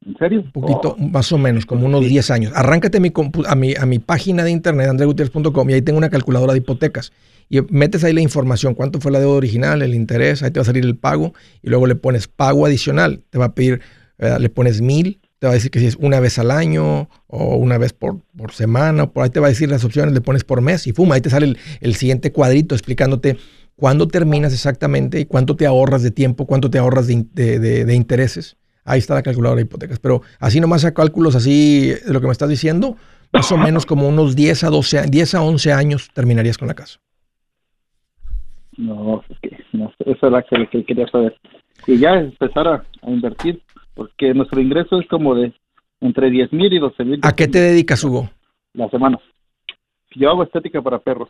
[0.04, 0.40] ¿En serio?
[0.40, 2.52] Un poquito, Oh, más o menos, como unos 10 años.
[2.56, 3.12] Arráncate a mi,
[3.46, 7.12] a mi, a mi página de internet, andregutierrez.com, y ahí tengo una calculadora de hipotecas.
[7.48, 10.62] Y metes ahí la información, cuánto fue la deuda original, el interés, ahí te va
[10.62, 13.22] a salir el pago, y luego le pones pago adicional.
[13.30, 13.80] Te va a pedir,
[14.18, 17.08] eh, le pones mil, te va a decir que si es una vez al año,
[17.26, 20.14] o una vez por, por semana, o por ahí te va a decir las opciones,
[20.14, 23.36] le pones por mes, y fuma, ahí te sale el, el siguiente cuadrito explicándote
[23.76, 27.58] cuándo terminas exactamente y cuánto te ahorras de tiempo, cuánto te ahorras de, in- de-
[27.58, 28.56] de- de intereses.
[28.84, 29.98] Ahí está la calculadora de hipotecas.
[29.98, 32.96] Pero así nomás a cálculos así de lo que me estás diciendo,
[33.32, 36.68] más o menos como unos 10 a 12, a- 10 a 11 años terminarías con
[36.68, 36.98] la casa.
[38.76, 41.36] No, es no, eso era lo que quería saber.
[41.86, 43.62] Y ya empezar a, a invertir,
[43.94, 45.52] porque nuestro ingreso es como de
[46.00, 48.30] entre 10 mil y 12 mil ¿A qué te dedicas, Hugo?
[48.74, 49.18] la semana.
[50.16, 51.28] Yo hago estética para perros.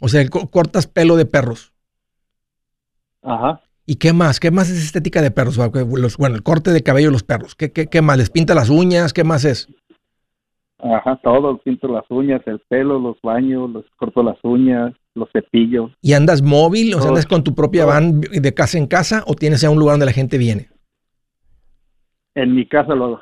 [0.00, 1.72] O sea, co- cortas pelo de perros.
[3.22, 3.60] Ajá.
[3.86, 4.40] ¿Y qué más?
[4.40, 5.56] ¿Qué más es estética de perros?
[5.56, 7.54] Los- bueno, el corte de cabello de los perros.
[7.54, 8.18] ¿Qué, qué, qué más?
[8.18, 9.12] ¿Les pinta las uñas?
[9.12, 9.68] ¿Qué más es?
[10.78, 15.90] Ajá, todo, pinto las uñas, el pelo, los baños, los corto las uñas, los cepillos.
[16.02, 16.94] ¿Y andas móvil?
[16.94, 17.08] O sea.
[17.08, 17.92] ¿andas con tu propia Todo.
[17.92, 20.68] van de casa en casa o tienes ya un lugar donde la gente viene?
[22.34, 23.20] En mi casa lo hago.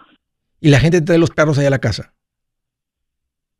[0.60, 2.14] Y la gente trae los perros allá a la casa.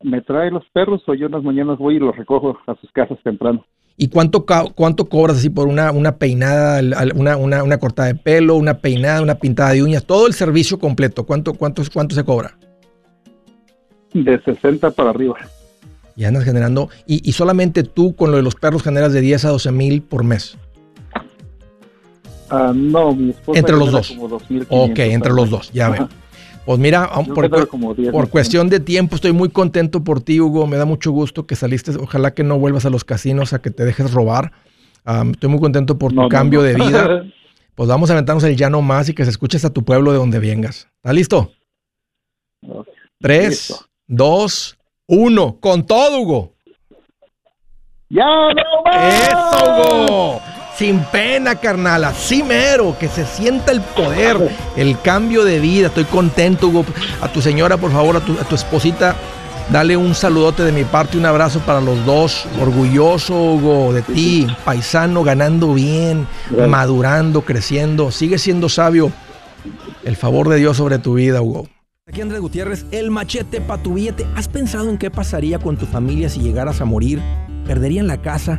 [0.02, 2.90] Me trae los perros o yo en las mañanas voy y los recojo a sus
[2.92, 3.64] casas temprano.
[3.96, 6.80] ¿Y cuánto, cuánto cobras así por una, una peinada,
[7.14, 10.04] una, una, una cortada de pelo, una peinada, una pintada de uñas?
[10.04, 11.24] Todo el servicio completo.
[11.24, 12.58] ¿Cuánto, cuánto, cuánto se cobra?
[14.12, 15.36] De 60 para arriba.
[16.16, 16.88] Y andas generando.
[17.06, 20.02] Y, y solamente tú con lo de los perros generas de 10 a 12 mil
[20.02, 20.56] por mes.
[22.50, 24.10] Ah, no, mi esposa Entre los dos.
[24.10, 26.08] como 2.500 Ok, entre los dos, ya veo.
[26.66, 29.50] Pues mira, por, genero cu- como 10 por más o cuestión de tiempo, estoy muy
[29.50, 30.66] contento por ti, Hugo.
[30.66, 31.90] Me da mucho gusto que saliste.
[31.96, 34.52] Ojalá que no vuelvas a los casinos a que te dejes robar.
[35.32, 36.64] Estoy muy contento por tu No, cambio no.
[36.64, 37.24] de vida.
[37.74, 40.12] Pues vamos a aventarnos el ya no más y que se escuche hasta tu pueblo
[40.12, 40.88] de donde vengas.
[40.96, 41.52] ¿Estás listo?
[43.20, 43.86] Tres, Listo.
[44.06, 45.58] dos, uno.
[45.60, 46.54] Con todo, Hugo.
[48.08, 49.28] ¡Ya no más!
[49.28, 50.40] ¡Eso, Hugo!
[50.76, 52.04] Sin pena, carnal.
[52.04, 52.96] Así mero.
[52.98, 54.36] Que se sienta el poder,
[54.76, 55.86] el cambio de vida.
[55.86, 56.84] Estoy contento, Hugo.
[57.20, 59.14] A tu señora, por favor, a tu, a tu esposita,
[59.70, 62.46] dale un saludote de mi parte, un abrazo para los dos.
[62.60, 64.46] Orgulloso, Hugo, de ti.
[64.64, 66.68] Paisano, ganando bien, Gracias.
[66.68, 68.10] madurando, creciendo.
[68.10, 69.12] Sigue siendo sabio.
[70.04, 71.68] El favor de Dios sobre tu vida, Hugo.
[72.06, 74.26] Aquí Andrés Gutiérrez, el machete para tu billete.
[74.36, 77.22] ¿Has pensado en qué pasaría con tu familia si llegaras a morir?
[77.66, 78.58] ¿Perderían la casa?